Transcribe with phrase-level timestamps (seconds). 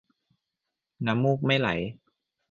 [1.05, 1.69] น้ำมูกไม่ไหล